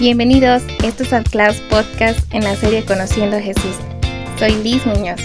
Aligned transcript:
Bienvenidos, 0.00 0.62
esto 0.84 1.02
es 1.02 1.28
Clouds 1.28 1.60
Podcast 1.62 2.32
en 2.32 2.44
la 2.44 2.54
serie 2.54 2.84
Conociendo 2.84 3.36
a 3.36 3.40
Jesús. 3.40 3.74
Soy 4.38 4.52
Liz 4.62 4.86
Muñoz. 4.86 5.20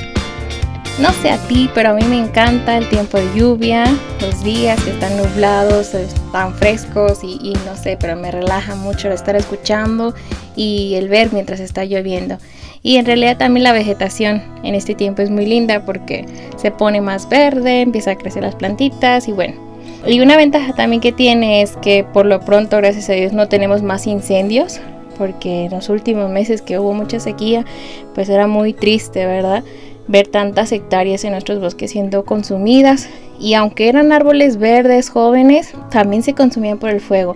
No 0.99 1.11
sé 1.21 1.29
a 1.29 1.37
ti, 1.47 1.69
pero 1.75 1.91
a 1.91 1.93
mí 1.93 2.03
me 2.05 2.17
encanta 2.17 2.79
el 2.79 2.89
tiempo 2.89 3.19
de 3.19 3.35
lluvia, 3.35 3.83
los 4.19 4.43
días 4.43 4.83
que 4.83 4.89
están 4.89 5.15
nublados, 5.15 5.93
están 5.93 6.55
frescos 6.55 7.23
y, 7.23 7.37
y 7.43 7.53
no 7.67 7.75
sé, 7.75 7.97
pero 7.99 8.15
me 8.15 8.31
relaja 8.31 8.75
mucho 8.75 9.09
el 9.09 9.13
estar 9.13 9.35
escuchando 9.35 10.15
y 10.55 10.95
el 10.95 11.07
ver 11.07 11.31
mientras 11.31 11.59
está 11.59 11.85
lloviendo. 11.85 12.39
Y 12.81 12.97
en 12.97 13.05
realidad 13.05 13.37
también 13.37 13.65
la 13.65 13.73
vegetación 13.73 14.41
en 14.63 14.73
este 14.73 14.95
tiempo 14.95 15.21
es 15.21 15.29
muy 15.29 15.45
linda 15.45 15.85
porque 15.85 16.25
se 16.57 16.71
pone 16.71 16.99
más 16.99 17.29
verde, 17.29 17.81
empieza 17.81 18.09
a 18.09 18.15
crecer 18.15 18.41
las 18.41 18.55
plantitas 18.55 19.27
y 19.27 19.33
bueno, 19.33 19.72
y 20.05 20.19
una 20.19 20.37
ventaja 20.37 20.73
también 20.73 21.01
que 21.01 21.11
tiene 21.11 21.61
es 21.61 21.77
que 21.77 22.03
por 22.03 22.25
lo 22.25 22.39
pronto, 22.41 22.77
gracias 22.77 23.09
a 23.09 23.13
Dios, 23.13 23.33
no 23.33 23.47
tenemos 23.47 23.81
más 23.81 24.05
incendios, 24.07 24.81
porque 25.17 25.65
en 25.65 25.71
los 25.71 25.89
últimos 25.89 26.29
meses 26.29 26.61
que 26.61 26.79
hubo 26.79 26.93
mucha 26.93 27.19
sequía, 27.19 27.65
pues 28.13 28.29
era 28.29 28.47
muy 28.47 28.73
triste, 28.73 29.25
¿verdad? 29.25 29.63
Ver 30.07 30.27
tantas 30.27 30.71
hectáreas 30.71 31.23
en 31.23 31.31
nuestros 31.31 31.59
bosques 31.59 31.91
siendo 31.91 32.25
consumidas. 32.25 33.07
Y 33.39 33.53
aunque 33.53 33.89
eran 33.89 34.11
árboles 34.11 34.57
verdes, 34.57 35.09
jóvenes, 35.09 35.73
también 35.89 36.23
se 36.23 36.33
consumían 36.33 36.77
por 36.77 36.89
el 36.89 37.01
fuego. 37.01 37.35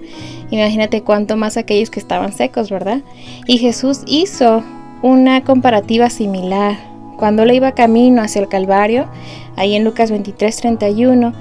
Imagínate 0.51 1.01
cuánto 1.01 1.37
más 1.37 1.57
aquellos 1.57 1.89
que 1.89 1.99
estaban 1.99 2.33
secos, 2.33 2.69
¿verdad? 2.69 3.01
Y 3.45 3.57
Jesús 3.57 4.01
hizo 4.05 4.63
una 5.01 5.43
comparativa 5.43 6.09
similar. 6.09 6.77
Cuando 7.17 7.45
le 7.45 7.55
iba 7.55 7.71
camino 7.71 8.21
hacia 8.21 8.41
el 8.41 8.47
Calvario, 8.47 9.07
ahí 9.55 9.75
en 9.75 9.83
Lucas 9.83 10.11
23, 10.11 10.55
31, 10.57 11.33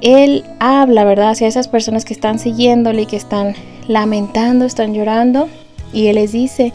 él 0.00 0.44
habla, 0.60 1.04
¿verdad?, 1.04 1.30
hacia 1.30 1.48
esas 1.48 1.68
personas 1.68 2.04
que 2.04 2.14
están 2.14 2.38
siguiéndole 2.38 3.02
y 3.02 3.06
que 3.06 3.16
están 3.16 3.54
lamentando, 3.88 4.64
están 4.64 4.94
llorando. 4.94 5.48
Y 5.92 6.08
Él 6.08 6.16
les 6.16 6.32
dice 6.32 6.72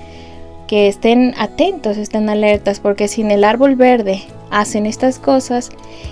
que 0.68 0.88
estén 0.88 1.34
atentos, 1.38 1.98
estén 1.98 2.30
alertas, 2.30 2.80
porque 2.80 3.08
si 3.08 3.22
en 3.22 3.32
el 3.32 3.44
árbol 3.44 3.76
verde 3.76 4.24
hacen 4.50 4.86
estas 4.86 5.20
cosas, 5.20 5.70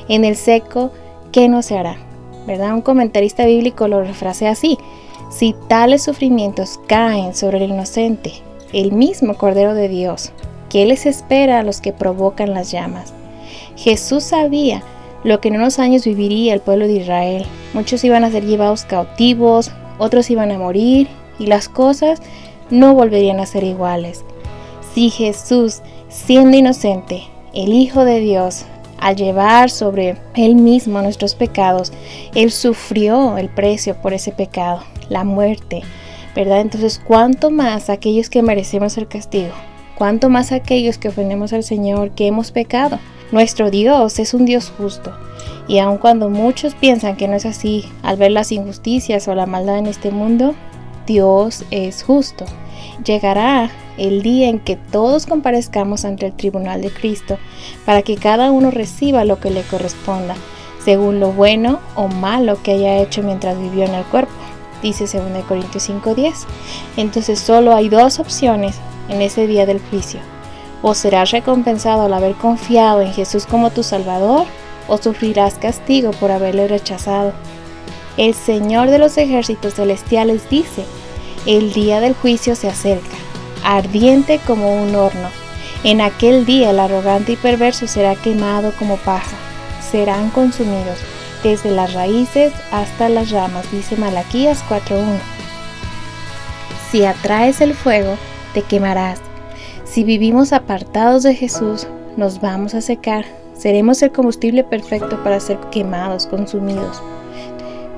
en 0.08 0.26
el 0.26 0.36
seco, 0.36 0.92
¿qué 1.32 1.50
no 1.50 1.62
se 1.62 1.78
hará? 1.78 1.98
¿Verdad? 2.46 2.74
Un 2.74 2.82
comentarista 2.82 3.46
bíblico 3.46 3.88
lo 3.88 4.04
refrasea 4.04 4.52
así. 4.52 4.78
Si 5.32 5.56
tales 5.68 6.04
sufrimientos 6.04 6.80
caen 6.88 7.34
sobre 7.36 7.64
el 7.64 7.72
inocente, 7.72 8.34
el 8.74 8.92
mismo 8.92 9.36
Cordero 9.36 9.74
de 9.74 9.88
Dios, 9.88 10.32
¿qué 10.70 10.86
les 10.86 11.06
espera 11.06 11.60
a 11.60 11.64
los 11.64 11.82
que 11.82 11.94
provocan 11.94 12.54
las 12.54 12.72
llamas? 12.72 13.14
Jesús 13.76 14.26
sabía 14.26 14.84
lo 15.24 15.42
que 15.42 15.50
en 15.50 15.58
unos 15.58 15.80
años 15.80 16.06
viviría 16.06 16.54
el 16.54 16.62
pueblo 16.62 16.88
de 16.88 16.94
Israel. 16.94 17.46
Muchos 17.74 18.04
iban 18.04 18.24
a 18.24 18.32
ser 18.32 18.46
llevados 18.46 18.86
cautivos, 18.86 19.72
otros 19.98 20.30
iban 20.30 20.52
a 20.52 20.58
morir 20.58 21.08
y 21.38 21.48
las 21.48 21.70
cosas 21.70 22.22
no 22.70 22.94
volverían 22.94 23.40
a 23.40 23.46
ser 23.46 23.64
iguales. 23.64 24.24
Si 24.94 25.10
Jesús, 25.10 25.82
siendo 26.08 26.58
inocente, 26.58 27.24
el 27.54 27.74
Hijo 27.74 28.06
de 28.06 28.20
Dios, 28.20 28.66
al 29.00 29.16
llevar 29.16 29.70
sobre 29.70 30.18
Él 30.36 30.56
mismo 30.56 31.02
nuestros 31.02 31.36
pecados, 31.36 31.92
Él 32.36 32.52
sufrió 32.52 33.38
el 33.38 33.50
precio 33.50 33.96
por 33.96 34.14
ese 34.14 34.32
pecado, 34.32 34.84
la 35.10 35.24
muerte, 35.24 35.82
¿verdad? 36.36 36.62
Entonces, 36.62 37.02
¿cuánto 37.04 37.50
más 37.50 37.90
aquellos 37.90 38.30
que 38.30 38.42
merecemos 38.42 38.98
el 38.98 39.08
castigo? 39.08 39.54
¿Cuánto 39.98 40.30
más 40.30 40.52
aquellos 40.52 40.98
que 40.98 41.10
ofendemos 41.10 41.54
al 41.54 41.64
Señor, 41.64 42.12
que 42.12 42.28
hemos 42.28 42.52
pecado? 42.52 43.00
Nuestro 43.32 43.70
Dios 43.70 44.18
es 44.18 44.34
un 44.34 44.46
Dios 44.46 44.74
justo, 44.76 45.14
y 45.68 45.78
aun 45.78 46.00
cuando 46.00 46.32
muchos 46.32 46.74
piensan 46.74 47.16
que 47.16 47.28
no 47.28 47.36
es 47.36 47.46
así 47.46 47.86
al 48.02 48.18
ver 48.18 48.32
las 48.32 48.52
injusticias 48.52 49.28
o 49.28 49.36
la 49.36 49.46
maldad 49.46 49.78
en 49.78 49.86
este 49.86 50.10
mundo, 50.10 50.56
Dios 51.06 51.64
es 51.70 52.02
justo. 52.02 52.46
Llegará 53.06 53.70
el 53.98 54.24
día 54.24 54.50
en 54.50 54.60
que 54.60 54.78
todos 54.78 55.28
comparezcamos 55.28 56.06
ante 56.06 56.26
el 56.26 56.34
tribunal 56.34 56.82
de 56.82 56.90
Cristo 56.90 57.38
para 57.86 58.02
que 58.02 58.16
cada 58.16 58.50
uno 58.50 58.72
reciba 58.72 59.26
lo 59.26 59.40
que 59.40 59.52
le 59.52 59.62
corresponda, 59.62 60.34
según 60.84 61.20
lo 61.20 61.32
bueno 61.32 61.80
o 61.94 62.08
malo 62.08 62.64
que 62.64 62.72
haya 62.72 62.98
hecho 62.98 63.22
mientras 63.22 63.60
vivió 63.60 63.86
en 63.86 63.94
el 63.94 64.06
cuerpo, 64.06 64.32
dice 64.82 65.06
2 65.06 65.44
Corintios 65.48 65.88
5:10. 65.88 66.48
Entonces 66.98 67.40
solo 67.40 67.76
hay 67.76 67.90
dos 67.90 68.20
opciones 68.20 68.78
en 69.08 69.22
ese 69.22 69.46
día 69.46 69.68
del 69.68 69.80
juicio 69.80 70.20
o 70.82 70.94
serás 70.94 71.32
recompensado 71.32 72.04
al 72.04 72.14
haber 72.14 72.36
confiado 72.36 73.02
en 73.02 73.14
Jesús 73.14 73.46
como 73.46 73.70
tu 73.70 73.84
Salvador, 73.84 74.46
o 74.88 74.98
sufrirás 74.98 75.56
castigo 75.56 76.12
por 76.12 76.32
haberle 76.32 76.68
rechazado. 76.68 77.34
El 78.18 78.34
Señor 78.34 78.90
de 78.90 78.98
los 78.98 79.18
ejércitos 79.18 79.76
celestiales 79.76 80.50
dice, 80.50 80.86
el 81.46 81.74
día 81.74 82.00
del 82.00 82.16
juicio 82.16 82.56
se 82.56 82.68
acerca, 82.68 83.18
ardiente 83.64 84.40
como 84.46 84.82
un 84.82 84.96
horno. 84.96 85.30
En 85.84 86.02
aquel 86.02 86.46
día 86.46 86.72
el 86.72 86.80
arrogante 86.80 87.34
y 87.34 87.36
perverso 87.38 87.88
será 87.88 88.16
quemado 88.16 88.74
como 88.78 88.98
paja, 88.98 89.38
serán 89.92 90.30
consumidos 90.32 90.98
desde 91.44 91.72
las 91.72 91.94
raíces 91.94 92.52
hasta 92.72 93.08
las 93.08 93.32
ramas, 93.32 93.72
dice 93.72 93.96
Malaquías 93.96 94.64
4.1. 94.68 95.20
Si 96.92 97.06
atraes 97.06 97.62
el 97.62 97.74
fuego, 97.74 98.18
te 98.54 98.64
quemarás 98.64 99.22
si 99.92 100.04
vivimos 100.04 100.54
apartados 100.54 101.24
de 101.24 101.34
Jesús, 101.34 101.88
nos 102.16 102.40
vamos 102.40 102.76
a 102.76 102.82
secar. 102.82 103.26
Seremos 103.56 104.02
el 104.04 104.12
combustible 104.12 104.64
perfecto 104.64 105.22
para 105.24 105.40
ser 105.40 105.58
quemados, 105.72 106.28
consumidos. 106.28 107.02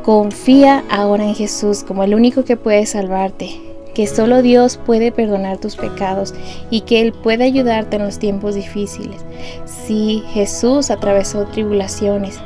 Confía 0.01 0.85
ahora 0.89 1.25
en 1.25 1.35
Jesús 1.35 1.83
como 1.83 2.03
el 2.03 2.15
único 2.15 2.45
que 2.45 2.55
puede 2.55 2.85
salvarte, 2.85 3.59
que 3.93 4.07
solo 4.07 4.41
Dios 4.41 4.77
puede 4.77 5.11
perdonar 5.11 5.57
tus 5.57 5.75
pecados 5.75 6.33
y 6.69 6.81
que 6.81 7.01
Él 7.01 7.11
puede 7.11 7.43
ayudarte 7.43 7.97
en 7.97 8.05
los 8.05 8.19
tiempos 8.19 8.55
difíciles. 8.55 9.19
Si 9.65 10.23
Jesús 10.29 10.91
atravesó 10.91 11.45
tribulaciones, 11.47 12.39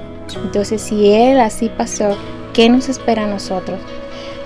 entonces 0.44 0.82
si 0.82 1.12
Él 1.12 1.40
así 1.40 1.70
pasó, 1.70 2.18
¿qué 2.54 2.68
nos 2.68 2.90
espera 2.90 3.26
a 3.26 3.28
nosotros? 3.28 3.80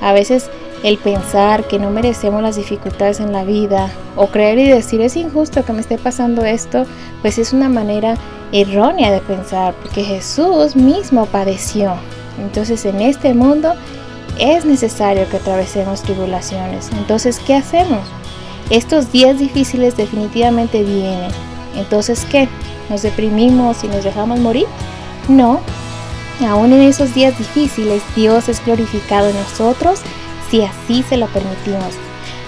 A 0.02 0.12
veces 0.12 0.50
el 0.84 0.98
pensar 0.98 1.68
que 1.68 1.80
no 1.80 1.90
merecemos 1.90 2.42
las 2.42 2.56
dificultades 2.56 3.20
en 3.20 3.34
la 3.34 3.44
vida 3.44 3.90
o 4.16 4.28
creer 4.28 4.60
y 4.60 4.70
decir 4.70 5.02
es 5.02 5.16
injusto 5.16 5.66
que 5.66 5.74
me 5.74 5.82
esté 5.82 5.98
pasando 5.98 6.46
esto, 6.46 6.86
pues 7.22 7.38
es 7.38 7.52
una 7.54 7.70
manera 7.70 8.16
errónea 8.52 9.12
de 9.12 9.20
pensar, 9.20 9.74
porque 9.82 10.04
Jesús 10.04 10.76
mismo 10.76 11.26
padeció. 11.26 11.94
Entonces 12.40 12.86
en 12.86 13.02
este 13.02 13.34
mundo 13.34 13.74
es 14.40 14.64
necesario 14.66 15.28
que 15.30 15.38
atravesemos 15.38 16.02
tribulaciones. 16.02 16.90
Entonces, 16.98 17.40
¿qué 17.46 17.56
hacemos? 17.56 18.00
Estos 18.70 19.12
días 19.12 19.38
difíciles 19.38 19.98
definitivamente 19.98 20.84
vienen. 20.84 21.32
Entonces, 21.76 22.26
¿qué? 22.30 22.48
¿Nos 22.90 23.02
deprimimos 23.02 23.84
y 23.84 23.88
nos 23.88 24.04
dejamos 24.04 24.40
morir? 24.40 24.66
No. 25.28 25.60
Aún 26.48 26.72
en 26.72 26.82
esos 26.82 27.14
días 27.14 27.38
difíciles, 27.38 28.02
Dios 28.16 28.48
es 28.48 28.64
glorificado 28.64 29.28
en 29.28 29.36
nosotros 29.36 30.02
si 30.50 30.64
así 30.64 31.04
se 31.04 31.18
lo 31.18 31.28
permitimos. 31.28 31.96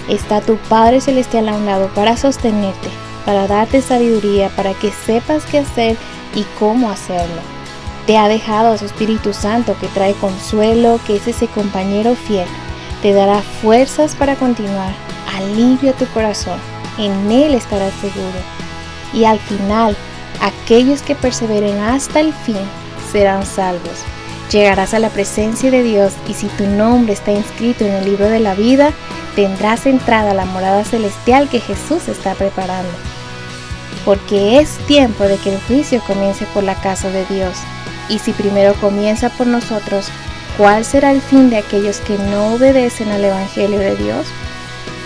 Está 0.09 0.41
tu 0.41 0.57
Padre 0.57 1.01
Celestial 1.01 1.49
a 1.49 1.55
un 1.55 1.65
lado 1.65 1.89
para 1.93 2.17
sostenerte, 2.17 2.89
para 3.25 3.47
darte 3.47 3.81
sabiduría, 3.81 4.49
para 4.49 4.73
que 4.73 4.91
sepas 4.91 5.45
qué 5.45 5.59
hacer 5.59 5.97
y 6.35 6.43
cómo 6.59 6.89
hacerlo. 6.89 7.41
Te 8.07 8.17
ha 8.17 8.27
dejado 8.27 8.73
a 8.73 8.77
su 8.77 8.85
Espíritu 8.85 9.33
Santo 9.33 9.75
que 9.79 9.87
trae 9.87 10.13
consuelo, 10.13 10.99
que 11.05 11.17
es 11.17 11.27
ese 11.27 11.47
compañero 11.47 12.15
fiel. 12.15 12.47
Te 13.01 13.13
dará 13.13 13.41
fuerzas 13.41 14.15
para 14.15 14.35
continuar, 14.35 14.93
alivio 15.35 15.91
a 15.91 15.93
tu 15.93 16.05
corazón. 16.07 16.59
En 16.97 17.31
Él 17.31 17.53
estarás 17.53 17.93
seguro. 18.01 18.39
Y 19.13 19.25
al 19.25 19.39
final, 19.39 19.95
aquellos 20.41 21.01
que 21.01 21.15
perseveren 21.15 21.77
hasta 21.79 22.19
el 22.19 22.33
fin 22.33 22.57
serán 23.11 23.45
salvos. 23.45 24.03
Llegarás 24.51 24.93
a 24.93 24.99
la 24.99 25.09
presencia 25.09 25.71
de 25.71 25.81
Dios 25.81 26.11
y 26.27 26.33
si 26.33 26.47
tu 26.47 26.65
nombre 26.65 27.13
está 27.13 27.31
inscrito 27.31 27.85
en 27.85 27.93
el 27.93 28.03
libro 28.05 28.29
de 28.29 28.41
la 28.41 28.53
vida, 28.53 28.91
tendrás 29.33 29.85
entrada 29.85 30.31
a 30.31 30.33
la 30.33 30.43
morada 30.43 30.83
celestial 30.83 31.47
que 31.47 31.61
Jesús 31.61 32.09
está 32.09 32.33
preparando. 32.33 32.91
Porque 34.03 34.59
es 34.59 34.77
tiempo 34.87 35.23
de 35.23 35.37
que 35.37 35.53
el 35.53 35.61
juicio 35.61 36.01
comience 36.05 36.45
por 36.53 36.63
la 36.63 36.75
casa 36.75 37.09
de 37.09 37.23
Dios. 37.27 37.57
Y 38.09 38.19
si 38.19 38.33
primero 38.33 38.73
comienza 38.81 39.29
por 39.29 39.47
nosotros, 39.47 40.09
¿cuál 40.57 40.83
será 40.83 41.11
el 41.11 41.21
fin 41.21 41.49
de 41.49 41.57
aquellos 41.57 42.01
que 42.01 42.17
no 42.17 42.55
obedecen 42.55 43.09
al 43.09 43.23
Evangelio 43.23 43.79
de 43.79 43.95
Dios? 43.95 44.27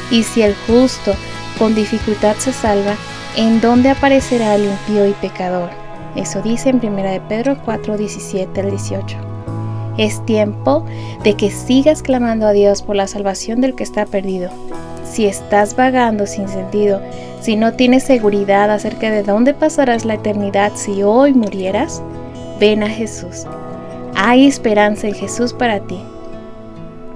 Y 0.10 0.24
si 0.24 0.42
el 0.42 0.56
justo 0.66 1.14
con 1.60 1.76
dificultad 1.76 2.36
se 2.38 2.52
salva, 2.52 2.96
¿en 3.36 3.62
dónde 3.62 3.92
aparecerá 3.92 4.56
el 4.56 4.66
impío 4.66 5.06
y 5.06 5.14
pecador? 5.14 5.70
Eso 6.16 6.42
dice 6.42 6.70
en 6.70 6.78
1 6.78 7.04
de 7.04 7.22
Pedro 7.22 7.58
4, 7.64 7.96
17 7.96 8.62
al 8.62 8.72
18. 8.72 9.35
Es 9.98 10.26
tiempo 10.26 10.86
de 11.24 11.36
que 11.36 11.52
sigas 11.52 12.02
clamando 12.02 12.48
a 12.48 12.52
Dios 12.52 12.82
por 12.82 12.96
la 12.96 13.08
salvación 13.08 13.62
del 13.62 13.76
que 13.76 13.84
está 13.84 14.06
perdido. 14.06 14.50
Si 15.10 15.26
estás 15.26 15.76
vagando 15.76 16.28
sin 16.28 16.50
sentido, 16.50 17.02
si 17.40 17.56
no 17.56 17.74
tienes 17.74 18.04
seguridad 18.04 18.70
acerca 18.72 19.10
de 19.10 19.24
dónde 19.24 19.54
pasarás 19.54 20.04
la 20.04 20.16
eternidad 20.16 20.74
si 20.76 21.04
hoy 21.04 21.34
murieras, 21.34 22.02
ven 22.60 22.84
a 22.84 22.90
Jesús. 22.90 23.46
Hay 24.16 24.48
esperanza 24.48 25.08
en 25.08 25.14
Jesús 25.14 25.54
para 25.54 25.80
ti. 25.82 26.00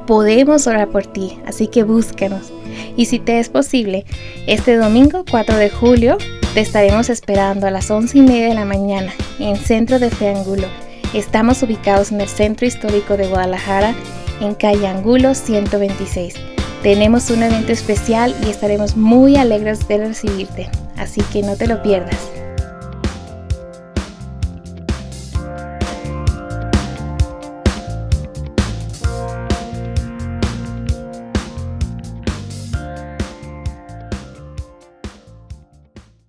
podemos 0.05 0.65
orar 0.65 0.87
por 0.87 1.05
ti, 1.05 1.37
así 1.45 1.67
que 1.67 1.83
búscanos. 1.83 2.51
Y 2.97 3.05
si 3.05 3.19
te 3.19 3.39
es 3.39 3.49
posible, 3.49 4.05
este 4.47 4.75
domingo 4.75 5.23
4 5.29 5.55
de 5.57 5.69
julio 5.69 6.17
te 6.55 6.61
estaremos 6.61 7.09
esperando 7.09 7.67
a 7.67 7.71
las 7.71 7.91
11 7.91 8.17
y 8.17 8.21
media 8.21 8.47
de 8.47 8.55
la 8.55 8.65
mañana 8.65 9.13
en 9.37 9.55
Centro 9.55 9.99
de 9.99 10.09
Fe 10.09 10.29
Angulo. 10.29 10.67
Estamos 11.13 11.63
ubicados 11.63 12.11
en 12.11 12.21
el 12.21 12.27
Centro 12.27 12.67
Histórico 12.67 13.17
de 13.17 13.27
Guadalajara, 13.27 13.95
en 14.41 14.53
calle 14.53 14.85
Angulo 14.85 15.33
126. 15.33 16.35
Tenemos 16.83 17.31
un 17.31 17.41
evento 17.41 17.71
especial 17.71 18.35
y 18.45 18.49
estaremos 18.51 18.95
muy 18.95 19.35
alegres 19.35 19.87
de 19.87 19.97
recibirte, 19.97 20.69
así 20.97 21.21
que 21.33 21.41
no 21.41 21.55
te 21.55 21.65
lo 21.65 21.81
pierdas. 21.81 22.38